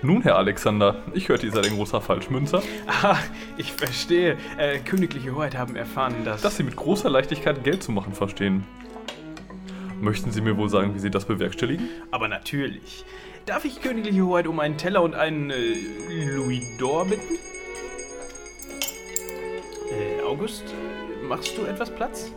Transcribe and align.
Nun, 0.00 0.22
Herr 0.22 0.36
Alexander, 0.36 1.02
ich 1.12 1.28
hörte, 1.28 1.46
ihr 1.46 1.52
seid 1.52 1.66
ein 1.66 1.74
großer 1.74 2.00
Falschmünzer. 2.00 2.62
Ah, 3.02 3.16
ich 3.56 3.72
verstehe. 3.72 4.36
Äh, 4.56 4.78
Königliche 4.78 5.34
Hoheit 5.34 5.56
haben 5.56 5.74
erfahren, 5.74 6.14
dass... 6.24 6.40
Dass 6.40 6.56
Sie 6.56 6.62
mit 6.62 6.76
großer 6.76 7.10
Leichtigkeit 7.10 7.64
Geld 7.64 7.82
zu 7.82 7.90
machen 7.90 8.12
verstehen. 8.12 8.64
Möchten 10.00 10.30
Sie 10.30 10.40
mir 10.40 10.56
wohl 10.56 10.68
sagen, 10.68 10.94
wie 10.94 11.00
Sie 11.00 11.10
das 11.10 11.24
bewerkstelligen? 11.24 11.88
Aber 12.12 12.28
natürlich. 12.28 13.04
Darf 13.44 13.64
ich 13.64 13.82
Königliche 13.82 14.22
Hoheit 14.24 14.46
um 14.46 14.60
einen 14.60 14.76
Teller 14.76 15.02
und 15.02 15.16
einen 15.16 15.50
äh, 15.50 15.74
Louis 16.36 16.62
d'Or 16.78 17.04
bitten? 17.04 17.34
Äh, 19.90 20.22
August, 20.22 20.62
machst 21.28 21.58
du 21.58 21.64
etwas 21.64 21.90
Platz? 21.90 22.30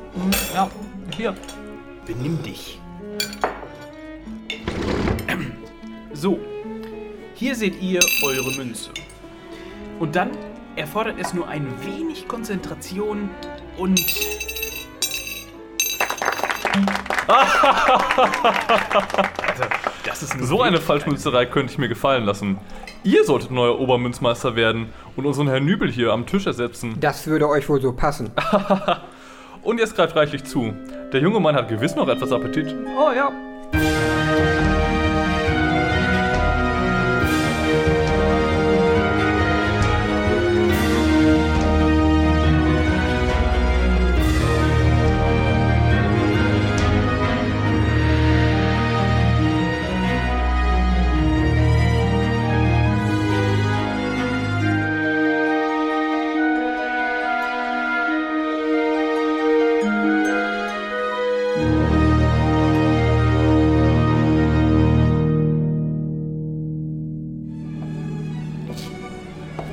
Ja, 0.56 0.72
hier. 1.16 1.36
Benimm 2.08 2.42
dich. 2.42 2.80
So, 6.14 6.40
hier 7.42 7.56
seht 7.56 7.82
ihr 7.82 8.00
eure 8.24 8.56
Münze. 8.56 8.92
Und 10.00 10.16
dann 10.16 10.30
erfordert 10.76 11.16
es 11.20 11.34
nur 11.34 11.48
ein 11.48 11.66
wenig 11.84 12.28
Konzentration 12.28 13.32
und... 13.80 14.00
also, 17.28 17.28
das 20.06 20.22
ist 20.22 20.40
So 20.44 20.62
eine 20.62 20.80
Falschmünzerei 20.80 21.48
könnte 21.48 21.74
ich 21.74 21.80
mir 21.80 21.90
gefallen 21.90 22.26
lassen. 22.26 22.60
Ihr 23.04 23.24
solltet 23.24 23.50
neuer 23.50 23.80
Obermünzmeister 23.80 24.56
werden 24.56 24.94
und 25.16 25.26
unseren 25.26 25.48
Herrn 25.48 25.66
Nübel 25.66 25.92
hier 25.92 26.14
am 26.14 26.28
Tisch 26.28 26.46
ersetzen. 26.46 26.96
Das 27.00 27.26
würde 27.26 27.50
euch 27.50 27.68
wohl 27.68 27.82
so 27.82 27.92
passen. 27.92 28.30
Und 29.64 29.80
jetzt 29.80 29.96
greift 29.96 30.16
reichlich 30.16 30.44
zu. 30.44 30.74
Der 31.14 31.22
junge 31.22 31.40
Mann 31.40 31.56
hat 31.56 31.70
gewiss 31.70 31.96
noch 31.96 32.08
etwas 32.08 32.32
Appetit. 32.32 32.76
Oh 32.98 33.12
ja. 33.16 33.32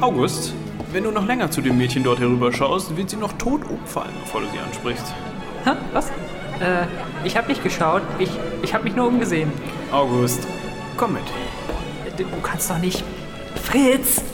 August, 0.09 0.55
wenn 0.91 1.05
du 1.05 1.11
noch 1.11 1.27
länger 1.27 1.51
zu 1.51 1.61
dem 1.61 1.77
Mädchen 1.77 2.03
dort 2.03 2.19
herüber 2.19 2.51
schaust, 2.51 2.97
wird 2.97 3.11
sie 3.11 3.17
noch 3.17 3.35
tot 3.35 3.61
umfallen, 3.69 4.15
bevor 4.21 4.41
du 4.41 4.47
sie 4.47 4.59
ansprichst. 4.59 5.05
Hä? 5.67 5.73
Was? 5.93 6.09
Äh, 6.09 6.87
ich 7.25 7.37
habe 7.37 7.49
nicht 7.49 7.63
geschaut. 7.63 8.01
Ich, 8.19 8.31
ich 8.63 8.73
habe 8.73 8.85
mich 8.85 8.97
nur 8.97 9.07
umgesehen. 9.07 9.53
August, 9.93 10.49
komm 10.97 11.13
mit. 11.13 11.25
Du 12.17 12.25
du 12.25 12.41
kannst 12.43 12.71
doch 12.71 12.79
nicht. 12.79 13.05
Fritz! 13.63 14.25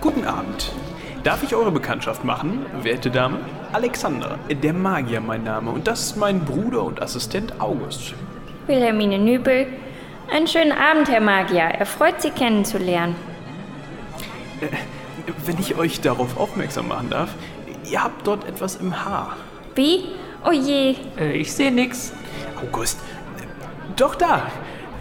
Guten 0.00 0.24
Abend. 0.24 0.72
Darf 1.22 1.44
ich 1.44 1.54
eure 1.54 1.70
Bekanntschaft 1.70 2.24
machen, 2.24 2.66
werte 2.82 3.12
Dame? 3.12 3.38
Alexander, 3.72 4.40
der 4.50 4.72
Magier 4.72 5.20
mein 5.20 5.44
Name 5.44 5.70
und 5.70 5.86
das 5.86 6.00
ist 6.06 6.16
mein 6.16 6.40
Bruder 6.40 6.82
und 6.82 7.00
Assistent 7.00 7.60
August. 7.60 8.14
Wilhelmine 8.66 9.20
Nübel. 9.20 9.68
Einen 10.34 10.48
schönen 10.48 10.72
Abend, 10.72 11.08
Herr 11.08 11.20
Magier. 11.20 11.62
Erfreut, 11.62 12.20
Sie 12.20 12.30
kennenzulernen. 12.30 13.14
Wenn 15.44 15.58
ich 15.58 15.76
euch 15.76 16.00
darauf 16.00 16.38
aufmerksam 16.38 16.88
machen 16.88 17.10
darf, 17.10 17.30
ihr 17.90 18.02
habt 18.02 18.26
dort 18.26 18.46
etwas 18.46 18.76
im 18.76 19.04
Haar. 19.04 19.36
Wie? 19.74 20.04
Oh 20.44 20.52
je. 20.52 20.96
Äh, 21.18 21.32
ich 21.32 21.52
sehe 21.52 21.70
nix. 21.70 22.12
August, 22.62 22.98
doch 23.96 24.14
da, 24.14 24.42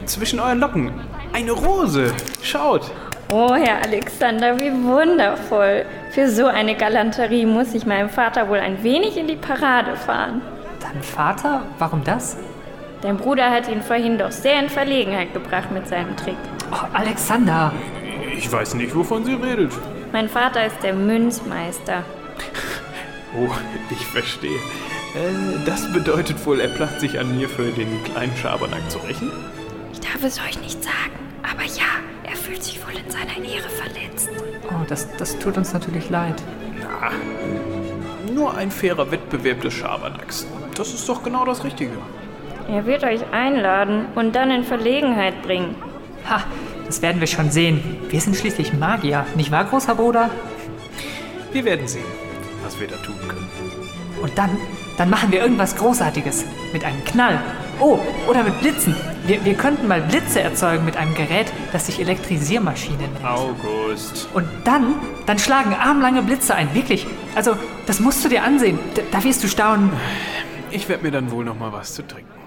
zwischen 0.06 0.40
euren 0.40 0.60
Locken, 0.60 0.92
eine 1.34 1.52
Rose. 1.52 2.14
Schaut. 2.42 2.90
Oh, 3.32 3.54
Herr 3.54 3.84
Alexander, 3.84 4.58
wie 4.58 4.72
wundervoll. 4.72 5.86
Für 6.12 6.30
so 6.30 6.48
eine 6.48 6.76
Galanterie 6.76 7.46
muss 7.46 7.76
ich 7.76 7.86
meinem 7.86 8.10
Vater 8.10 8.50
wohl 8.50 8.58
ein 8.58 8.82
wenig 8.82 9.18
in 9.18 9.28
die 9.28 9.36
Parade 9.36 9.96
fahren. 9.96 10.42
Dein 10.80 11.04
Vater? 11.04 11.62
Warum 11.78 12.04
das? 12.04 12.38
Dein 13.02 13.18
Bruder 13.18 13.52
hat 13.52 13.70
ihn 13.70 13.82
vorhin 13.82 14.18
doch 14.18 14.32
sehr 14.32 14.60
in 14.60 14.70
Verlegenheit 14.70 15.34
gebracht 15.34 15.72
mit 15.72 15.88
seinem 15.88 16.18
Trick. 16.18 16.38
Oh, 16.72 16.88
Alexander! 16.94 17.72
Ich 18.40 18.50
weiß 18.50 18.76
nicht, 18.76 18.96
wovon 18.96 19.26
sie 19.26 19.34
redet. 19.34 19.74
Mein 20.14 20.30
Vater 20.30 20.66
ist 20.66 20.82
der 20.82 20.94
Münzmeister. 20.94 22.04
Oh, 23.38 23.52
ich 23.92 24.04
verstehe. 24.08 24.58
Äh, 25.14 25.64
das 25.64 25.94
bedeutet 25.94 26.44
wohl, 26.48 26.60
er 26.60 26.70
placht 26.70 27.00
sich 27.00 27.20
an 27.20 27.38
mir 27.38 27.48
für 27.48 27.70
den 27.70 28.04
kleinen 28.04 28.36
Schabernack 28.36 28.90
zu 28.90 28.98
rächen? 28.98 29.32
Ich 29.94 30.00
darf 30.00 30.24
es 30.24 30.40
euch 30.40 30.60
nicht 30.64 30.84
sagen, 30.84 31.14
aber 31.44 31.62
ja, 31.62 31.86
er 32.24 32.36
fühlt 32.36 32.64
sich 32.64 32.80
wohl 32.84 32.94
in 32.98 33.08
seiner 33.12 33.38
Ehre 33.48 33.70
verletzt. 33.70 34.30
Oh, 34.70 34.84
das, 34.88 35.16
das 35.18 35.38
tut 35.38 35.58
uns 35.58 35.74
natürlich 35.74 36.10
leid. 36.10 36.42
Na, 36.82 37.12
nur 38.34 38.58
ein 38.58 38.72
fairer 38.72 39.12
Wettbewerb 39.12 39.62
des 39.62 39.76
Schabernacks. 39.76 40.48
Das 40.74 40.92
ist 40.92 41.08
doch 41.08 41.22
genau 41.22 41.46
das 41.46 41.64
Richtige. 41.64 41.94
Er 42.68 42.88
wird 42.88 43.04
euch 43.04 43.22
einladen 43.32 44.08
und 44.16 44.36
dann 44.36 44.50
in 44.50 44.64
Verlegenheit 44.64 45.44
bringen. 45.44 45.76
Ha, 46.28 46.46
das 46.90 47.04
werden 47.04 47.20
wir 47.20 47.28
schon 47.28 47.52
sehen. 47.52 47.98
Wir 48.10 48.20
sind 48.20 48.36
schließlich 48.36 48.74
Magier, 48.74 49.24
nicht 49.36 49.52
wahr, 49.52 49.64
großer 49.66 49.94
Bruder? 49.94 50.32
Wir 51.52 51.64
werden 51.64 51.88
sehen, 51.88 52.04
was 52.64 52.80
wir 52.80 52.88
da 52.88 52.96
tun 52.96 53.16
können. 53.28 53.48
Und 54.24 54.36
dann, 54.36 54.58
dann 54.98 55.12
machen 55.12 55.32
wir 55.32 55.40
irgendwas 55.40 55.76
Großartiges. 55.76 56.46
Mit 56.74 56.84
einem 56.84 57.06
Knall. 57.06 57.40
Oh, 57.80 58.00
oder 58.28 58.44
mit 58.44 58.60
Blitzen. 58.60 58.96
Wir, 59.28 59.46
wir 59.46 59.54
könnten 59.54 59.88
mal 59.88 60.02
Blitze 60.02 60.42
erzeugen 60.42 60.84
mit 60.84 60.98
einem 60.98 61.14
Gerät, 61.14 61.54
das 61.72 61.86
sich 61.86 62.00
Elektrisiermaschine 62.00 62.98
nennt. 62.98 63.24
August. 63.24 64.28
Und 64.34 64.48
dann, 64.64 64.96
dann 65.28 65.38
schlagen 65.38 65.76
armlange 65.76 66.24
Blitze 66.24 66.56
ein. 66.56 66.74
Wirklich. 66.74 67.06
Also, 67.36 67.56
das 67.86 68.00
musst 68.00 68.26
du 68.26 68.30
dir 68.30 68.44
ansehen. 68.44 68.80
Da, 68.96 69.04
da 69.12 69.24
wirst 69.24 69.44
du 69.44 69.48
staunen. 69.48 69.92
Ich 70.72 70.90
werde 70.90 71.04
mir 71.04 71.12
dann 71.12 71.30
wohl 71.30 71.46
noch 71.46 71.58
mal 71.58 71.72
was 71.72 71.94
zu 71.94 72.02
trinken 72.02 72.39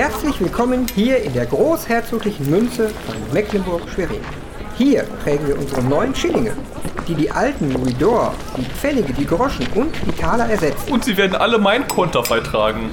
Herzlich 0.00 0.40
willkommen 0.40 0.86
hier 0.94 1.22
in 1.22 1.34
der 1.34 1.44
großherzoglichen 1.44 2.48
Münze 2.48 2.88
von 2.88 3.16
Mecklenburg-Schwerin. 3.34 4.22
Hier 4.78 5.02
prägen 5.22 5.46
wir 5.46 5.58
unsere 5.58 5.82
neuen 5.82 6.14
Schillinge, 6.14 6.52
die 7.06 7.14
die 7.14 7.30
alten 7.30 7.70
Louis 7.70 7.94
d'Or, 7.96 8.30
die 8.56 8.64
Pfennige, 8.64 9.12
die 9.12 9.26
Groschen 9.26 9.66
und 9.74 9.94
die 10.06 10.12
Taler 10.12 10.48
ersetzen. 10.48 10.90
Und 10.90 11.04
sie 11.04 11.18
werden 11.18 11.36
alle 11.36 11.58
mein 11.58 11.86
Konterfei 11.86 12.40
tragen. 12.40 12.90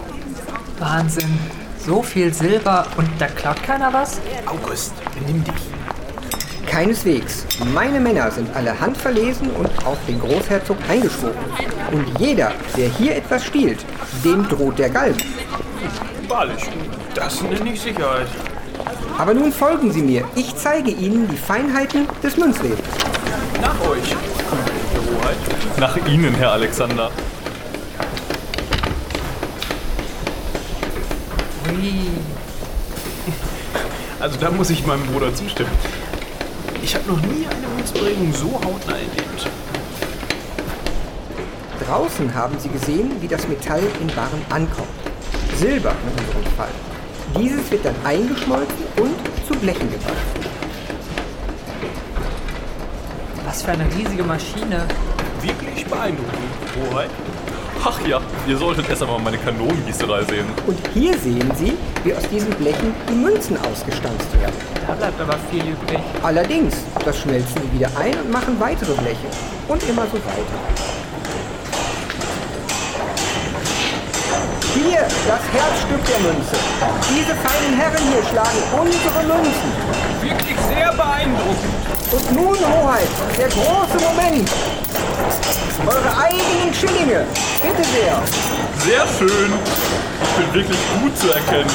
Wahnsinn. 0.80 1.40
So 1.80 2.02
viel 2.02 2.34
Silber 2.34 2.86
und 2.98 3.08
da 3.20 3.28
klaut 3.28 3.64
keiner 3.64 3.94
was? 3.94 4.20
August, 4.46 4.92
benimm 5.18 5.46
dich. 5.46 6.70
Keineswegs. 6.70 7.46
Meine 7.74 8.02
Männer 8.02 8.30
sind 8.32 8.54
alle 8.54 8.78
handverlesen 8.78 9.50
und 9.52 9.70
auf 9.86 9.98
den 10.10 10.20
Großherzog 10.20 10.76
eingeschworen. 10.90 11.38
Und 11.94 12.20
jeder, 12.20 12.52
der 12.76 12.90
hier 12.90 13.16
etwas 13.16 13.46
stiehlt, 13.46 13.80
dem 14.26 14.46
droht 14.50 14.78
der 14.78 14.90
Galgen. 14.90 15.24
Wahrlich, 16.28 16.64
das 17.16 17.42
nenne 17.42 17.72
ich 17.72 17.82
Sicherheit. 17.82 18.28
Aber 19.18 19.34
nun 19.34 19.52
folgen 19.52 19.92
Sie 19.92 20.02
mir. 20.02 20.26
Ich 20.36 20.56
zeige 20.56 20.92
Ihnen 20.92 21.28
die 21.30 21.38
Feinheiten 21.38 22.08
des 22.22 22.38
Münzwebens. 22.38 22.80
Nach 23.62 23.80
euch. 23.90 24.16
Königliche 24.50 25.00
Hoheit. 25.10 25.80
Nach 25.80 25.98
Ihnen, 26.08 26.36
Herr 26.36 26.52
Alexander. 26.52 27.10
Also 34.20 34.38
da 34.40 34.52
muss 34.52 34.70
ich 34.70 34.86
meinem 34.86 35.06
Bruder 35.08 35.34
zustimmen. 35.34 35.72
Ich 36.84 36.94
habe 36.96 37.08
noch 37.08 37.22
nie 37.22 37.46
eine 37.48 37.68
Münzprägung 37.76 38.34
so 38.34 38.54
hautnah 38.56 38.96
erlebt. 38.96 39.48
Draußen 41.86 42.36
haben 42.36 42.60
Sie 42.60 42.70
gesehen, 42.70 43.12
wie 43.22 43.28
das 43.28 43.48
Metall 43.48 43.84
in 44.02 44.14
Waren 44.16 44.42
ankommt. 44.50 45.07
Silber 45.56 45.92
in 45.92 46.26
unserem 46.26 46.56
Fall. 46.56 46.70
Dieses 47.40 47.70
wird 47.72 47.86
dann 47.86 47.96
eingeschmolzen 48.04 48.86
und 49.00 49.16
zu 49.48 49.54
Blechen 49.60 49.92
gebracht. 49.92 50.16
Was 53.46 53.62
für 53.62 53.72
eine 53.72 53.86
riesige 53.96 54.24
Maschine. 54.24 54.86
Wirklich 55.42 55.86
beeindruckend, 55.86 56.92
Hoheit. 56.92 57.10
Ach 57.84 58.06
ja, 58.08 58.20
ihr 58.48 58.58
solltet 58.58 58.90
erst 58.90 59.04
einmal 59.04 59.20
meine 59.20 59.38
Kanonengießerei 59.38 60.24
sehen. 60.24 60.46
Und 60.66 60.80
hier 60.94 61.18
sehen 61.18 61.50
Sie, 61.56 61.74
wie 62.04 62.14
aus 62.14 62.28
diesen 62.30 62.50
Blechen 62.52 62.94
die 63.10 63.14
Münzen 63.14 63.58
ausgestanzt 63.58 64.28
werden. 64.42 64.56
Da 64.86 64.94
bleibt 64.94 65.22
aber 65.22 65.38
viel 65.52 65.62
übrig. 65.62 66.00
Allerdings, 66.24 66.76
das 67.06 67.20
schmelzen 67.20 67.62
Sie 67.62 67.80
wieder 67.80 67.90
ein 67.98 68.20
und 68.20 68.32
machen 68.32 68.60
weitere 68.60 68.94
Bleche. 68.94 69.28
Und 69.68 69.82
immer 69.88 70.04
so 70.08 70.18
weiter. 70.18 71.07
Hier, 74.78 75.02
das 75.02 75.42
Herzstück 75.58 76.06
der 76.06 76.20
Münze. 76.20 76.54
Diese 77.10 77.34
feinen 77.34 77.74
Herren 77.80 78.04
hier 78.14 78.22
schlagen 78.30 78.62
unsere 78.78 79.24
Münzen. 79.26 79.72
Wirklich 80.22 80.56
sehr 80.70 80.94
beeindruckend. 80.94 81.74
Und 82.12 82.32
nun, 82.36 82.58
Hoheit, 82.58 83.10
der 83.40 83.48
große 83.50 83.98
Moment. 84.06 84.48
Eure 85.84 86.12
eigenen 86.22 86.72
Schillinge. 86.76 87.26
Bitte 87.60 87.84
sehr. 87.90 88.22
Sehr 88.86 89.08
schön. 89.18 89.52
Ich 90.22 90.46
bin 90.46 90.54
wirklich 90.54 90.80
gut 91.02 91.18
zu 91.18 91.28
erkennen. 91.32 91.74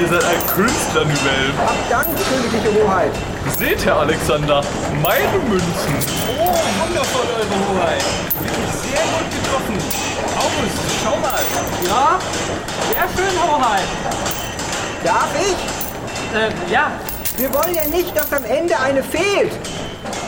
Ihr 0.00 0.08
seid 0.08 0.24
ein 0.24 0.46
Künstler, 0.56 1.04
Nivelle. 1.04 1.54
Hab 1.64 1.88
Dank, 1.88 2.08
königliche 2.18 2.82
Hoheit. 2.82 3.12
Seht, 3.56 3.84
Herr 3.84 4.00
Alexander, 4.00 4.60
meine 5.00 5.38
Münzen. 5.48 5.94
Oh, 6.36 6.82
wundervoll, 6.82 7.26
Eure 7.38 7.78
Hoheit. 7.78 8.04
Wirklich 8.42 8.74
sehr 8.90 9.06
gut 9.06 9.30
getroffen. 9.30 10.13
August, 10.58 10.76
schau 11.02 11.16
mal. 11.16 11.40
Ja, 11.88 12.18
sehr 12.90 13.08
schön, 13.16 13.42
Hoheit. 13.42 13.84
Darf 15.02 15.28
ich? 15.40 16.36
Äh, 16.36 16.72
ja, 16.72 16.90
Wir 17.36 17.52
wollen 17.52 17.74
ja 17.74 17.86
nicht, 17.86 18.16
dass 18.16 18.32
am 18.32 18.44
Ende 18.44 18.78
eine 18.78 19.02
fehlt. 19.02 19.52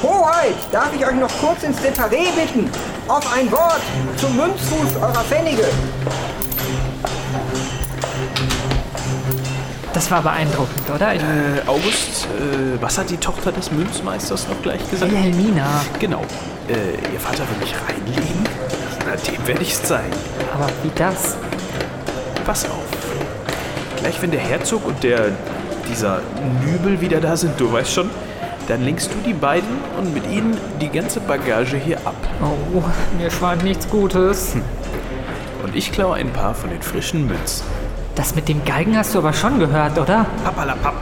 Hoheit, 0.03 0.55
darf 0.73 0.89
ich 0.95 1.07
euch 1.07 1.15
noch 1.15 1.31
kurz 1.41 1.63
ins 1.63 1.79
Separé 1.79 2.33
bitten? 2.35 2.69
Auf 3.09 3.33
ein 3.33 3.51
Wort 3.53 3.81
zum 4.17 4.37
Münzfuß 4.37 4.97
eurer 5.01 5.25
Pfennige. 5.25 5.67
das 9.97 10.11
war 10.11 10.21
beeindruckend, 10.21 10.91
oder? 10.95 11.15
Äh, 11.15 11.19
August, 11.67 12.27
äh, 12.27 12.81
was 12.83 12.99
hat 12.99 13.09
die 13.09 13.17
Tochter 13.17 13.51
des 13.51 13.71
Münzmeisters 13.73 14.47
noch 14.47 14.61
gleich 14.61 14.91
gesagt? 14.91 15.11
Wilhelmina. 15.11 15.67
Genau. 15.99 16.21
Äh, 16.69 17.13
ihr 17.15 17.19
Vater 17.21 17.45
will 17.49 17.57
mich 17.61 17.75
reinlegen? 17.89 18.36
Dem 19.27 19.47
werde 19.47 19.63
ich's 19.63 19.83
zeigen. 19.83 20.13
Aber 20.55 20.69
wie 20.83 20.91
das? 20.95 21.37
Pass 22.45 22.65
auf. 22.65 22.85
Gleich 23.97 24.21
wenn 24.23 24.31
der 24.31 24.41
Herzog 24.41 24.87
und 24.87 25.03
der 25.03 25.33
dieser 25.89 26.21
Nübel 26.65 27.01
wieder 27.01 27.21
da 27.21 27.37
sind, 27.37 27.59
du 27.61 27.73
weißt 27.73 27.93
schon, 27.93 28.11
dann 28.69 28.83
lenkst 28.83 29.11
du 29.13 29.19
die 29.25 29.33
beiden 29.33 29.69
und 29.99 30.13
mit 30.13 30.29
ihnen 30.31 30.57
die 30.81 30.89
ganze 30.89 31.21
Bagage 31.21 31.77
hier 31.77 31.99
ab. 31.99 32.17
Oh, 32.43 32.83
mir 33.19 33.31
schwant 33.31 33.63
nichts 33.63 33.89
Gutes. 33.89 34.57
Und 35.63 35.75
ich 35.75 35.93
klaue 35.93 36.17
ein 36.17 36.31
paar 36.31 36.55
von 36.55 36.71
den 36.71 36.83
frischen 36.83 37.27
Münzen. 37.27 37.65
Das 38.15 38.35
mit 38.35 38.49
dem 38.49 38.65
Galgen 38.65 38.97
hast 38.97 39.15
du 39.15 39.19
aber 39.19 39.33
schon 39.33 39.59
gehört, 39.59 39.99
oder? 39.99 40.27
Papalapap. 40.45 40.95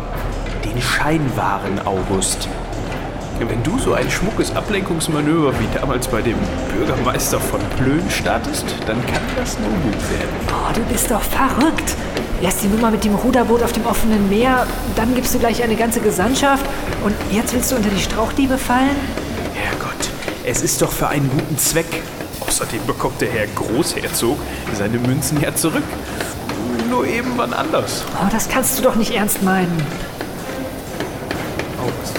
Den 0.64 0.80
Scheinwaren 0.80 1.80
August. 1.86 2.48
Wenn 3.40 3.62
du 3.62 3.78
so 3.78 3.94
ein 3.94 4.10
schmuckes 4.10 4.54
Ablenkungsmanöver 4.54 5.52
wie 5.60 5.78
damals 5.78 6.08
bei 6.08 6.22
dem 6.22 6.36
Bürgermeister 6.74 7.38
von 7.38 7.60
Plön 7.76 8.02
startest, 8.10 8.64
dann 8.86 9.04
kann 9.06 9.22
das 9.36 9.58
nur 9.58 9.68
gut 9.68 10.10
werden. 10.10 10.34
Oh, 10.48 10.72
du 10.74 10.80
bist 10.92 11.10
doch 11.10 11.20
verrückt. 11.22 11.94
Erst 12.42 12.62
die 12.62 12.68
Nummer 12.68 12.90
mit 12.90 13.04
dem 13.04 13.14
Ruderboot 13.14 13.62
auf 13.62 13.72
dem 13.72 13.86
offenen 13.86 14.28
Meer, 14.28 14.66
dann 14.96 15.14
gibst 15.14 15.34
du 15.34 15.38
gleich 15.38 15.62
eine 15.62 15.76
ganze 15.76 16.00
Gesandtschaft 16.00 16.64
und 17.04 17.14
jetzt 17.30 17.54
willst 17.54 17.72
du 17.72 17.76
unter 17.76 17.88
die 17.88 18.00
Strauchdiebe 18.00 18.58
fallen? 18.58 18.96
Herrgott, 19.54 20.10
es 20.44 20.62
ist 20.62 20.82
doch 20.82 20.92
für 20.92 21.08
einen 21.08 21.30
guten 21.30 21.56
Zweck. 21.58 22.02
Außerdem 22.46 22.84
bekommt 22.86 23.20
der 23.20 23.30
Herr 23.30 23.46
Großherzog 23.46 24.38
seine 24.74 24.98
Münzen 24.98 25.40
ja 25.40 25.54
zurück. 25.54 25.84
Nur 26.90 27.06
eben 27.06 27.32
wann 27.36 27.52
anders. 27.52 28.04
Oh, 28.22 28.28
das 28.30 28.48
kannst 28.48 28.78
du 28.78 28.82
doch 28.82 28.94
nicht 28.94 29.14
ernst 29.14 29.42
meinen. 29.42 29.82
August, 31.80 32.14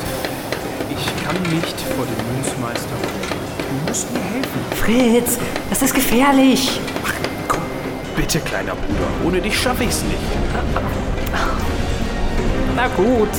ich 0.89 1.23
kann 1.23 1.34
nicht 1.53 1.79
vor 1.95 2.05
dem 2.05 2.35
Münzmeister. 2.35 2.95
Du 3.57 3.87
musst 3.89 4.11
mir 4.13 4.19
helfen. 4.19 4.59
Fritz, 4.75 5.37
das 5.69 5.81
ist 5.81 5.93
gefährlich. 5.93 6.79
Komm, 7.47 7.61
bitte, 8.15 8.39
kleiner 8.39 8.73
Bruder. 8.75 9.07
Ohne 9.25 9.41
dich 9.41 9.59
schaffe 9.59 9.83
ich's 9.83 10.03
nicht. 10.03 10.19
Na 12.75 12.87
gut. 12.89 13.29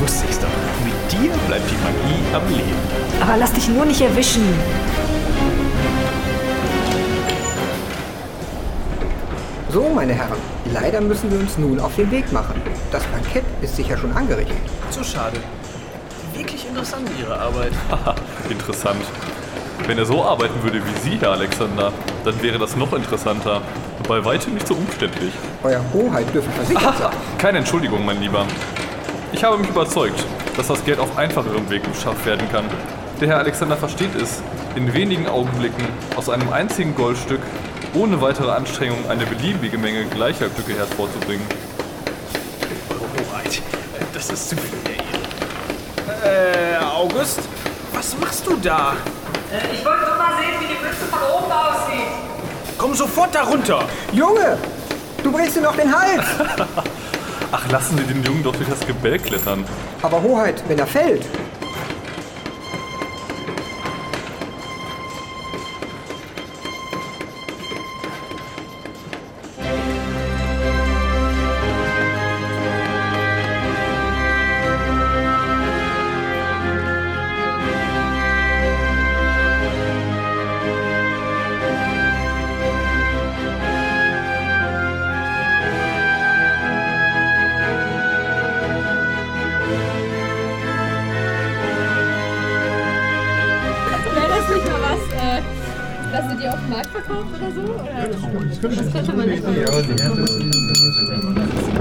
Wusste 0.00 0.24
ich's 0.28 0.38
doch. 0.38 0.48
Mit 0.84 1.12
dir 1.12 1.30
bleibt 1.48 1.70
die 1.70 1.76
Magie 1.76 2.34
am 2.34 2.48
Leben. 2.48 3.20
Aber 3.20 3.36
lass 3.38 3.52
dich 3.52 3.68
nur 3.68 3.84
nicht 3.84 4.00
erwischen. 4.00 4.42
So, 9.70 9.90
meine 9.94 10.14
Herren, 10.14 10.38
leider 10.72 11.00
müssen 11.00 11.30
wir 11.30 11.38
uns 11.38 11.58
nun 11.58 11.80
auf 11.80 11.96
den 11.96 12.10
Weg 12.10 12.32
machen. 12.32 12.60
Das 12.90 13.04
Bankett 13.04 13.44
ist 13.60 13.76
sicher 13.76 13.96
schon 13.96 14.12
angerichtet. 14.12 14.56
So 14.90 15.02
schade. 15.02 15.38
Interessant, 16.76 17.08
Ihre 17.18 17.38
Arbeit. 17.40 17.72
Haha, 17.90 18.14
interessant. 18.50 19.00
Wenn 19.86 19.96
er 19.96 20.04
so 20.04 20.22
arbeiten 20.22 20.62
würde 20.62 20.82
wie 20.84 20.98
Sie, 21.00 21.16
Herr 21.18 21.30
Alexander, 21.32 21.90
dann 22.22 22.42
wäre 22.42 22.58
das 22.58 22.76
noch 22.76 22.92
interessanter. 22.92 23.62
Und 23.96 24.06
bei 24.06 24.22
weitem 24.22 24.52
nicht 24.52 24.66
so 24.66 24.74
umständlich. 24.74 25.32
Euer 25.62 25.80
Hoheit 25.94 26.34
dürfen 26.34 26.52
versichert 26.52 26.84
Aha, 26.84 26.98
sein. 26.98 27.10
keine 27.38 27.58
Entschuldigung, 27.58 28.04
mein 28.04 28.20
Lieber. 28.20 28.44
Ich 29.32 29.42
habe 29.42 29.56
mich 29.56 29.70
überzeugt, 29.70 30.22
dass 30.58 30.66
das 30.66 30.84
Geld 30.84 30.98
auf 30.98 31.16
einfacherem 31.16 31.70
Weg 31.70 31.82
beschafft 31.90 32.26
werden 32.26 32.46
kann. 32.52 32.66
Der 33.22 33.28
Herr 33.28 33.38
Alexander 33.38 33.78
versteht 33.78 34.14
es, 34.14 34.42
in 34.74 34.92
wenigen 34.92 35.28
Augenblicken 35.28 35.82
aus 36.14 36.28
einem 36.28 36.52
einzigen 36.52 36.94
Goldstück 36.94 37.40
ohne 37.94 38.20
weitere 38.20 38.50
Anstrengung 38.50 38.98
eine 39.08 39.24
beliebige 39.24 39.78
Menge 39.78 40.04
gleicher 40.04 40.50
Stücke 40.50 40.74
hervorzubringen. 40.76 41.46
Hoheit, 43.32 43.62
das 44.12 44.28
ist 44.28 44.50
zu 44.50 44.56
viel. 44.56 44.74
Äh, 44.92 44.95
August, 47.06 47.38
was 47.92 48.18
machst 48.18 48.44
du 48.46 48.56
da? 48.56 48.94
Ich 49.72 49.84
wollte 49.84 50.06
nur 50.06 50.16
mal 50.16 50.32
sehen, 50.40 50.54
wie 50.58 50.66
die 50.66 50.82
Münze 50.82 51.04
von 51.08 51.20
oben 51.22 51.52
aussieht. 51.52 52.08
Komm 52.76 52.94
sofort 52.94 53.32
da 53.32 53.42
runter. 53.44 53.84
Junge, 54.12 54.58
du 55.22 55.30
brichst 55.30 55.56
dir 55.56 55.60
noch 55.60 55.76
den 55.76 55.94
Hals. 55.96 56.24
Ach, 57.52 57.70
lassen 57.70 57.96
Sie 57.98 58.12
den 58.12 58.24
Jungen 58.24 58.42
doch 58.42 58.56
durch 58.56 58.68
das 58.68 58.80
Gebälk 58.84 59.22
klettern. 59.22 59.64
Aber 60.02 60.20
Hoheit, 60.20 60.64
wenn 60.66 60.80
er 60.80 60.86
fällt. 60.86 61.24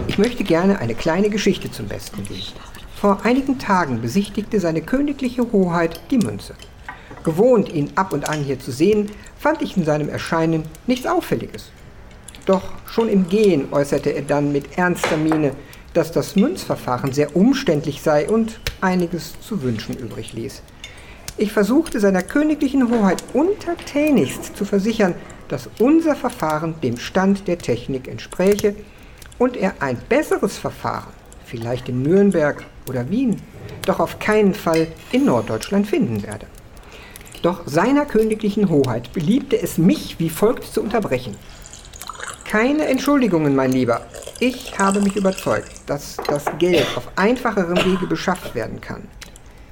Ich 0.08 0.18
möchte 0.18 0.44
gerne 0.44 0.80
eine 0.80 0.96
kleine 0.96 1.30
Geschichte 1.30 1.70
zum 1.70 1.88
Besten 1.88 2.24
geben. 2.24 2.44
Vor 2.96 3.26
einigen 3.26 3.60
Tagen 3.60 4.02
besichtigte 4.02 4.60
seine 4.60 4.82
königliche 4.82 5.52
Hoheit 5.52 6.00
die 6.12 6.18
Münze. 6.18 6.56
Gewohnt, 7.24 7.74
ihn 7.74 7.92
ab 7.96 8.14
und 8.14 8.30
an 8.30 8.44
hier 8.44 8.60
zu 8.60 8.72
sehen, 8.72 9.12
fand 9.38 9.62
ich 9.62 9.76
in 9.76 9.84
seinem 9.84 10.08
Erscheinen 10.08 10.64
nichts 10.88 11.06
Auffälliges. 11.06 11.72
Doch 12.46 12.64
schon 12.86 13.10
im 13.10 13.28
Gehen 13.28 13.68
äußerte 13.72 14.12
er 14.12 14.22
dann 14.22 14.52
mit 14.52 14.78
ernster 14.78 15.18
Miene, 15.18 15.52
dass 15.94 16.12
das 16.12 16.36
Münzverfahren 16.36 17.12
sehr 17.12 17.36
umständlich 17.36 18.02
sei 18.02 18.30
und 18.30 18.60
einiges 18.80 19.40
zu 19.42 19.62
wünschen 19.62 19.98
übrig 19.98 20.34
ließ. 20.34 20.62
Ich 21.38 21.52
versuchte 21.52 22.00
seiner 22.00 22.22
königlichen 22.22 22.90
Hoheit 22.90 23.22
untertänigst 23.34 24.56
zu 24.56 24.64
versichern, 24.64 25.16
dass 25.50 25.70
unser 25.80 26.16
Verfahren 26.16 26.76
dem 26.82 26.98
Stand 26.98 27.48
der 27.50 27.58
Technik 27.58 28.08
entspräche 28.08 28.74
und 29.38 29.58
er 29.58 29.74
ein 29.82 29.98
besseres 30.08 30.58
Verfahren, 30.58 31.12
vielleicht 31.46 31.90
in 31.90 32.04
Nürnberg 32.04 32.64
oder 32.90 33.10
Wien, 33.10 33.42
doch 33.86 34.00
auf 34.00 34.18
keinen 34.20 34.54
Fall 34.54 34.88
in 35.12 35.26
Norddeutschland 35.26 35.88
finden 35.88 36.24
werde. 36.24 36.46
Doch 37.42 37.64
seiner 37.66 38.06
königlichen 38.06 38.70
Hoheit 38.70 39.12
beliebte 39.12 39.62
es 39.62 39.78
mich 39.78 40.18
wie 40.20 40.30
folgt 40.30 40.64
zu 40.64 40.82
unterbrechen. 40.82 41.36
Keine 42.46 42.86
Entschuldigungen, 42.86 43.56
mein 43.56 43.74
Lieber. 43.74 44.06
Ich 44.40 44.80
habe 44.80 45.02
mich 45.02 45.18
überzeugt, 45.18 45.72
dass 45.86 46.16
das 46.28 46.46
Geld 46.60 46.88
auf 46.96 47.10
einfacherem 47.18 47.78
Wege 47.86 48.08
beschafft 48.08 48.56
werden 48.56 48.80
kann. 48.80 49.04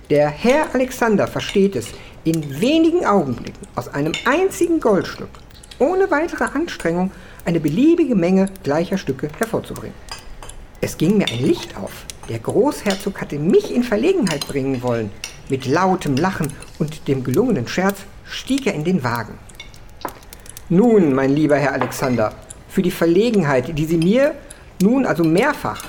Der 0.09 0.29
Herr 0.29 0.75
Alexander 0.75 1.27
versteht 1.27 1.77
es, 1.77 1.87
in 2.25 2.59
wenigen 2.59 3.05
Augenblicken 3.05 3.67
aus 3.75 3.87
einem 3.87 4.11
einzigen 4.25 4.81
Goldstück, 4.81 5.29
ohne 5.79 6.11
weitere 6.11 6.43
Anstrengung, 6.43 7.11
eine 7.45 7.61
beliebige 7.61 8.13
Menge 8.13 8.49
gleicher 8.63 8.97
Stücke 8.97 9.29
hervorzubringen. 9.37 9.95
Es 10.81 10.97
ging 10.97 11.17
mir 11.17 11.27
ein 11.29 11.39
Licht 11.39 11.77
auf. 11.77 12.05
Der 12.27 12.39
Großherzog 12.39 13.21
hatte 13.21 13.39
mich 13.39 13.73
in 13.73 13.83
Verlegenheit 13.83 14.45
bringen 14.45 14.83
wollen. 14.83 15.09
Mit 15.47 15.65
lautem 15.65 16.17
Lachen 16.17 16.51
und 16.79 17.07
dem 17.07 17.23
gelungenen 17.23 17.67
Scherz 17.67 17.99
stieg 18.25 18.67
er 18.67 18.73
in 18.73 18.83
den 18.83 19.03
Wagen. 19.03 19.37
Nun, 20.67 21.13
mein 21.13 21.33
lieber 21.33 21.55
Herr 21.55 21.73
Alexander, 21.73 22.33
für 22.67 22.81
die 22.81 22.91
Verlegenheit, 22.91 23.77
die 23.77 23.85
Sie 23.85 23.97
mir 23.97 24.35
nun 24.81 25.05
also 25.05 25.23
mehrfach, 25.23 25.85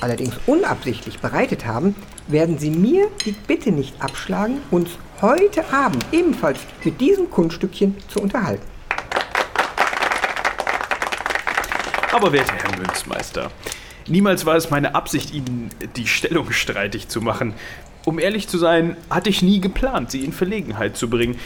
allerdings 0.00 0.38
unabsichtlich 0.46 1.18
bereitet 1.18 1.66
haben, 1.66 1.94
werden 2.28 2.58
Sie 2.58 2.70
mir 2.70 3.08
die 3.24 3.32
Bitte 3.32 3.72
nicht 3.72 4.00
abschlagen, 4.00 4.60
uns 4.70 4.90
heute 5.20 5.72
Abend 5.72 6.04
ebenfalls 6.12 6.60
mit 6.84 7.00
diesem 7.00 7.30
Kunststückchen 7.30 7.96
zu 8.08 8.20
unterhalten. 8.20 8.64
Aber 12.12 12.32
werter 12.32 12.54
Herr 12.54 12.78
Münzmeister, 12.78 13.50
niemals 14.06 14.46
war 14.46 14.56
es 14.56 14.70
meine 14.70 14.94
Absicht, 14.94 15.32
Ihnen 15.32 15.70
die 15.96 16.06
Stellung 16.06 16.52
streitig 16.52 17.08
zu 17.08 17.20
machen. 17.20 17.54
Um 18.04 18.18
ehrlich 18.18 18.48
zu 18.48 18.56
sein, 18.56 18.96
hatte 19.10 19.28
ich 19.28 19.42
nie 19.42 19.60
geplant, 19.60 20.10
Sie 20.10 20.24
in 20.24 20.32
Verlegenheit 20.32 20.96
zu 20.96 21.10
bringen. 21.10 21.36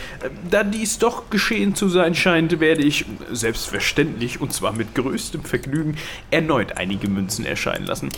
Da 0.49 0.63
dies 0.63 0.99
doch 0.99 1.29
geschehen 1.29 1.75
zu 1.75 1.89
sein 1.89 2.15
scheint, 2.15 2.61
werde 2.61 2.83
ich, 2.83 3.05
selbstverständlich 3.33 4.41
und 4.41 4.53
zwar 4.53 4.73
mit 4.73 4.95
größtem 4.95 5.43
Vergnügen, 5.43 5.97
erneut 6.31 6.77
einige 6.77 7.09
Münzen 7.09 7.45
erscheinen 7.45 7.87
lassen. 7.87 8.11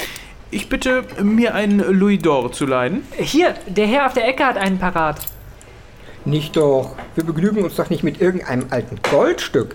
Ich 0.54 0.68
bitte, 0.68 1.02
mir 1.20 1.52
einen 1.52 1.80
Louis 1.80 2.20
d'Or 2.20 2.52
zu 2.52 2.64
leihen. 2.64 3.02
Hier, 3.18 3.56
der 3.66 3.88
Herr 3.88 4.06
auf 4.06 4.12
der 4.12 4.28
Ecke 4.28 4.46
hat 4.46 4.56
einen 4.56 4.78
parat. 4.78 5.18
Nicht 6.24 6.54
doch. 6.54 6.94
Wir 7.16 7.24
begnügen 7.24 7.64
uns 7.64 7.74
doch 7.74 7.90
nicht 7.90 8.04
mit 8.04 8.20
irgendeinem 8.20 8.66
alten 8.70 9.00
Goldstück. 9.10 9.74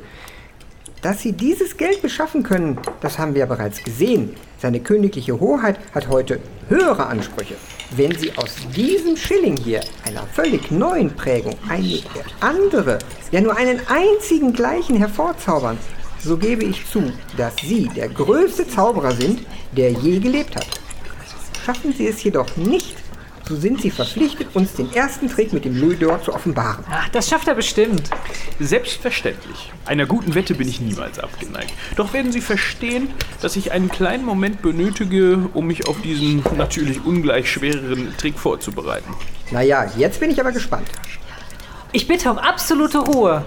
Dass 1.01 1.21
Sie 1.21 1.33
dieses 1.33 1.75
Geld 1.75 2.01
beschaffen 2.01 2.43
können, 2.43 2.79
das 3.01 3.19
haben 3.19 3.33
wir 3.33 3.41
ja 3.41 3.45
bereits 3.45 3.83
gesehen. 3.83 4.37
Seine 4.57 4.79
königliche 4.79 5.37
Hoheit 5.37 5.77
hat 5.93 6.07
heute 6.07 6.39
höhere 6.69 7.07
Ansprüche. 7.07 7.55
Wenn 7.97 8.15
Sie 8.17 8.31
aus 8.37 8.55
diesem 8.73 9.17
Schilling 9.17 9.57
hier, 9.57 9.81
einer 10.05 10.23
völlig 10.31 10.71
neuen 10.71 11.13
Prägung, 11.13 11.55
eine 11.67 11.99
andere, 12.39 12.99
ja 13.31 13.41
nur 13.41 13.57
einen 13.57 13.81
einzigen 13.89 14.53
gleichen 14.53 14.95
hervorzaubern, 14.95 15.77
so 16.23 16.37
gebe 16.37 16.63
ich 16.63 16.85
zu, 16.85 17.11
dass 17.37 17.55
Sie 17.57 17.89
der 17.95 18.09
größte 18.09 18.67
Zauberer 18.67 19.11
sind, 19.11 19.45
der 19.71 19.91
je 19.91 20.19
gelebt 20.19 20.55
hat. 20.55 20.67
Schaffen 21.65 21.93
Sie 21.93 22.07
es 22.07 22.23
jedoch 22.23 22.55
nicht, 22.57 22.95
so 23.49 23.55
sind 23.55 23.81
Sie 23.81 23.89
verpflichtet, 23.89 24.47
uns 24.53 24.73
den 24.73 24.93
ersten 24.93 25.27
Trick 25.27 25.53
mit 25.53 25.65
dem 25.65 25.75
Louis 25.75 25.97
d'Or 25.97 26.21
zu 26.21 26.33
offenbaren. 26.33 26.83
Ach, 26.89 27.09
das 27.09 27.29
schafft 27.29 27.47
er 27.47 27.55
bestimmt. 27.55 28.03
Selbstverständlich. 28.59 29.71
Einer 29.85 30.05
guten 30.05 30.35
Wette 30.35 30.53
bin 30.53 30.69
ich 30.69 30.79
niemals 30.81 31.17
abgeneigt. 31.17 31.73
Doch 31.95 32.13
werden 32.13 32.31
Sie 32.31 32.41
verstehen, 32.41 33.09
dass 33.41 33.55
ich 33.55 33.71
einen 33.71 33.89
kleinen 33.89 34.23
Moment 34.23 34.61
benötige, 34.61 35.49
um 35.55 35.65
mich 35.65 35.87
auf 35.87 35.99
diesen 36.01 36.43
natürlich 36.57 37.03
ungleich 37.03 37.51
schwereren 37.51 38.15
Trick 38.17 38.37
vorzubereiten. 38.37 39.13
Naja, 39.49 39.91
jetzt 39.97 40.19
bin 40.19 40.29
ich 40.29 40.39
aber 40.39 40.51
gespannt. 40.51 40.87
Ich 41.91 42.07
bitte 42.07 42.29
um 42.29 42.37
absolute 42.37 42.99
Ruhe. 42.99 43.43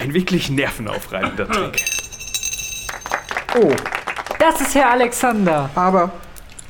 Ein 0.00 0.14
wirklich 0.14 0.50
nervenaufreibender 0.50 1.48
Trick. 1.50 1.84
Oh, 3.60 3.72
Das 4.38 4.60
ist 4.60 4.74
Herr 4.74 4.90
Alexander. 4.90 5.68
aber 5.74 6.10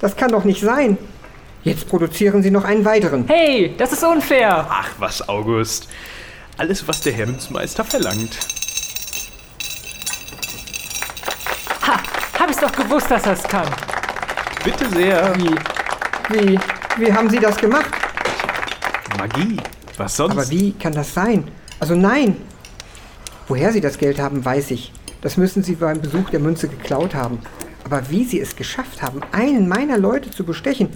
das 0.00 0.16
kann 0.16 0.30
doch 0.32 0.44
nicht 0.44 0.60
sein. 0.60 0.96
Jetzt 1.62 1.88
produzieren 1.88 2.42
Sie 2.42 2.50
noch 2.50 2.64
einen 2.64 2.84
weiteren. 2.86 3.26
Hey, 3.28 3.74
das 3.76 3.92
ist 3.92 4.02
unfair. 4.02 4.66
Ach 4.68 4.88
was, 4.98 5.28
August. 5.28 5.88
Alles, 6.56 6.86
was 6.88 7.02
der 7.02 7.12
Herr 7.12 7.26
Münzmeister 7.26 7.84
verlangt. 7.84 8.38
Ha, 11.86 11.98
hab 12.38 12.50
ich's 12.50 12.60
doch 12.60 12.72
gewusst, 12.72 13.10
dass 13.10 13.26
er's 13.26 13.42
kann. 13.42 13.68
Bitte 14.64 14.88
sehr. 14.90 15.34
Wie, 15.36 15.54
wie, 16.30 16.58
wie 16.96 17.12
haben 17.12 17.28
Sie 17.28 17.38
das 17.38 17.56
gemacht? 17.56 17.90
Magie. 19.18 19.58
Was 19.98 20.16
sonst? 20.16 20.32
Aber 20.32 20.48
wie 20.50 20.72
kann 20.72 20.92
das 20.94 21.12
sein? 21.12 21.46
Also 21.78 21.94
nein. 21.94 22.36
Woher 23.50 23.72
Sie 23.72 23.80
das 23.80 23.98
Geld 23.98 24.20
haben, 24.20 24.44
weiß 24.44 24.70
ich. 24.70 24.92
Das 25.22 25.36
müssen 25.36 25.64
Sie 25.64 25.74
beim 25.74 26.00
Besuch 26.00 26.30
der 26.30 26.38
Münze 26.38 26.68
geklaut 26.68 27.16
haben. 27.16 27.40
Aber 27.82 28.08
wie 28.08 28.22
Sie 28.22 28.38
es 28.38 28.54
geschafft 28.54 29.02
haben, 29.02 29.22
einen 29.32 29.66
meiner 29.66 29.98
Leute 29.98 30.30
zu 30.30 30.44
bestechen, 30.44 30.88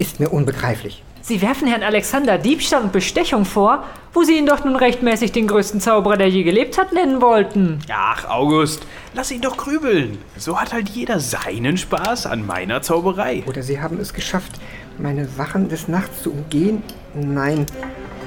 ist 0.00 0.18
mir 0.18 0.30
unbegreiflich. 0.30 1.04
Sie 1.20 1.40
werfen 1.40 1.68
Herrn 1.68 1.84
Alexander 1.84 2.38
Diebstahl 2.38 2.82
und 2.82 2.90
Bestechung 2.90 3.44
vor, 3.44 3.84
wo 4.12 4.24
Sie 4.24 4.36
ihn 4.36 4.46
doch 4.46 4.64
nun 4.64 4.74
rechtmäßig 4.74 5.30
den 5.30 5.46
größten 5.46 5.80
Zauberer, 5.80 6.16
der 6.16 6.28
je 6.28 6.42
gelebt 6.42 6.76
hat, 6.76 6.92
nennen 6.92 7.20
wollten. 7.20 7.78
Ach, 7.88 8.28
August, 8.28 8.84
lass 9.14 9.30
ihn 9.30 9.40
doch 9.40 9.56
grübeln. 9.56 10.18
So 10.36 10.60
hat 10.60 10.72
halt 10.72 10.88
jeder 10.88 11.20
seinen 11.20 11.76
Spaß 11.78 12.26
an 12.26 12.44
meiner 12.44 12.82
Zauberei. 12.82 13.44
Oder 13.46 13.62
Sie 13.62 13.80
haben 13.80 14.00
es 14.00 14.12
geschafft, 14.12 14.54
meine 14.98 15.38
Wachen 15.38 15.68
des 15.68 15.86
Nachts 15.86 16.24
zu 16.24 16.32
umgehen? 16.32 16.82
Nein, 17.14 17.64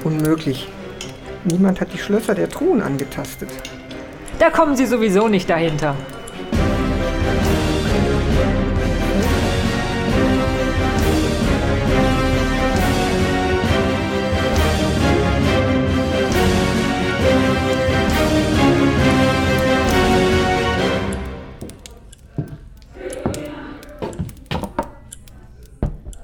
unmöglich. 0.02 0.66
Niemand 1.48 1.80
hat 1.80 1.92
die 1.92 1.98
Schlösser 1.98 2.34
der 2.34 2.48
Truhen 2.48 2.82
angetastet. 2.82 3.48
Da 4.40 4.50
kommen 4.50 4.74
Sie 4.74 4.84
sowieso 4.84 5.28
nicht 5.28 5.48
dahinter. 5.48 5.94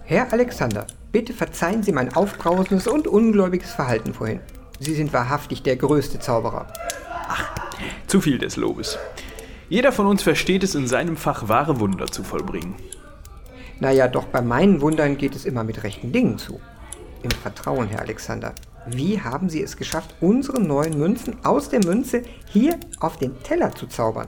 Herr 0.04 0.32
Alexander, 0.32 0.88
bitte 1.12 1.32
verzeihen 1.32 1.84
Sie 1.84 1.92
mein 1.92 2.12
aufbrausendes 2.12 2.88
und 2.88 3.06
ungläubiges 3.06 3.70
Verhalten 3.70 4.14
vorhin. 4.14 4.40
Sie 4.82 4.96
sind 4.96 5.12
wahrhaftig 5.12 5.62
der 5.62 5.76
größte 5.76 6.18
Zauberer. 6.18 6.66
Zu 8.08 8.20
viel 8.20 8.38
des 8.38 8.56
Lobes. 8.56 8.98
Jeder 9.68 9.92
von 9.92 10.06
uns 10.06 10.24
versteht 10.24 10.64
es 10.64 10.74
in 10.74 10.88
seinem 10.88 11.16
Fach, 11.16 11.46
wahre 11.46 11.78
Wunder 11.78 12.06
zu 12.06 12.24
vollbringen. 12.24 12.74
Naja, 13.78 14.08
doch 14.08 14.24
bei 14.24 14.42
meinen 14.42 14.80
Wundern 14.80 15.18
geht 15.18 15.36
es 15.36 15.44
immer 15.44 15.62
mit 15.62 15.84
rechten 15.84 16.10
Dingen 16.10 16.36
zu. 16.36 16.60
Im 17.22 17.30
Vertrauen, 17.30 17.86
Herr 17.86 18.00
Alexander. 18.00 18.56
Wie 18.86 19.20
haben 19.20 19.48
Sie 19.48 19.62
es 19.62 19.76
geschafft, 19.76 20.14
unsere 20.20 20.60
neuen 20.60 20.98
Münzen 20.98 21.36
aus 21.44 21.68
der 21.68 21.84
Münze 21.84 22.22
hier 22.48 22.78
auf 22.98 23.16
den 23.16 23.40
Teller 23.44 23.72
zu 23.72 23.86
zaubern? 23.86 24.26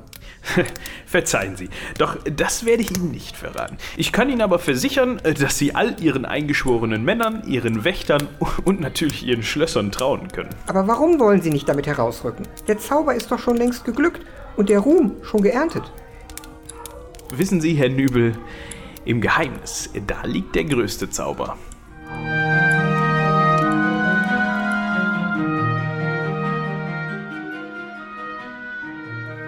Verzeihen 1.07 1.57
Sie, 1.57 1.69
doch 1.99 2.17
das 2.25 2.65
werde 2.65 2.83
ich 2.83 2.97
Ihnen 2.97 3.11
nicht 3.11 3.37
verraten. 3.37 3.79
Ich 3.97 4.13
kann 4.13 4.29
Ihnen 4.29 4.43
aber 4.43 4.61
versichern, 4.61 5.21
dass 5.39 5.59
Sie 5.59 5.75
all 5.75 6.01
Ihren 6.01 6.25
eingeschworenen 6.25 7.05
Männern, 7.05 7.43
Ihren 7.49 7.83
Wächtern 7.83 8.29
und 8.65 8.81
natürlich 8.81 9.27
Ihren 9.27 9.43
Schlössern 9.43 9.91
trauen 9.91 10.29
können. 10.29 10.51
Aber 10.69 10.87
warum 10.87 11.19
wollen 11.19 11.43
Sie 11.43 11.51
nicht 11.51 11.69
damit 11.69 11.89
herausrücken? 11.89 12.47
Der 12.69 12.79
Zauber 12.79 13.15
ist 13.15 13.33
doch 13.33 13.41
schon 13.41 13.57
längst 13.57 13.85
geglückt 13.85 14.21
und 14.57 14.69
der 14.69 14.79
Ruhm 14.79 15.17
schon 15.23 15.43
geerntet. 15.43 15.91
Wissen 17.31 17.61
Sie, 17.61 17.75
Herr 17.75 17.89
Nübel, 17.89 18.37
im 19.05 19.21
Geheimnis, 19.21 19.91
da 20.07 20.23
liegt 20.25 20.55
der 20.55 20.65
größte 20.65 21.11
Zauber. 21.11 21.57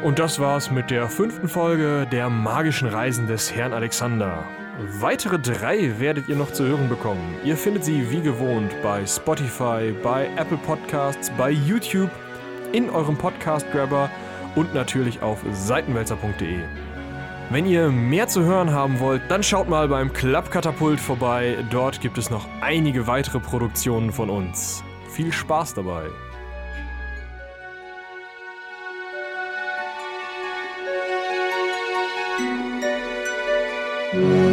Und 0.07 0.21
das 0.21 0.39
war's 0.39 0.71
mit 0.71 0.93
der 0.93 1.09
fünften 1.09 1.49
Folge 1.49 2.07
der 2.13 2.31
magischen 2.31 2.87
Reisen 2.87 3.27
des 3.27 3.53
Herrn 3.53 3.73
Alexander. 3.73 4.45
Weitere 5.01 5.37
drei 5.37 5.99
werdet 5.99 6.29
ihr 6.29 6.37
noch 6.37 6.53
zu 6.53 6.65
hören 6.65 6.89
bekommen. 6.89 7.35
Ihr 7.43 7.57
findet 7.57 7.85
sie 7.85 8.09
wie 8.09 8.21
gewohnt 8.21 8.71
bei 8.85 9.05
Spotify, 9.05 9.93
bei 10.05 10.29
Apple 10.37 10.59
Podcasts, 10.59 11.33
bei 11.37 11.51
YouTube, 11.51 12.13
in 12.71 12.89
eurem 12.89 13.19
Podcast-Grabber 13.19 14.09
und 14.55 14.73
natürlich 14.75 15.23
auf 15.23 15.41
seitenwälzer.de. 15.51 16.61
Wenn 17.51 17.67
ihr 17.67 17.89
mehr 17.89 18.29
zu 18.29 18.45
hören 18.45 18.71
haben 18.71 19.01
wollt, 19.01 19.23
dann 19.29 19.43
schaut 19.43 19.69
mal 19.69 19.89
beim 19.89 20.13
Klappkatapult 20.13 21.01
vorbei. 21.01 21.57
Dort 21.71 22.01
gibt 22.01 22.17
es 22.17 22.31
noch 22.31 22.47
einige 22.61 23.09
weitere 23.09 23.41
Produktionen 23.41 24.13
von 24.13 24.31
uns. 24.31 24.85
Viel 25.09 25.33
Spaß 25.33 25.75
dabei! 25.75 26.05
Yeah. 34.17 34.46